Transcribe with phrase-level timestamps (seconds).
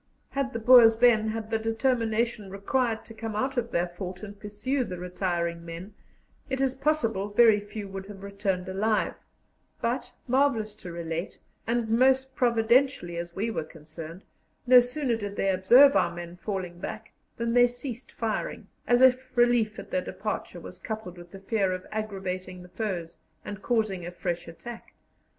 [0.31, 4.39] Had the Boers then had the determination required to come out of their fort and
[4.39, 5.93] pursue the retiring men,
[6.49, 9.13] it is possible very few would have returned alive;
[9.79, 11.37] but, marvellous to relate,
[11.67, 14.23] and most providentially as we were concerned,
[14.65, 19.29] no sooner did they observe our men falling back than they ceased firing, as if
[19.37, 24.03] relief at their departure was coupled with the fear of aggravating the foes and causing
[24.03, 24.95] a fresh attack.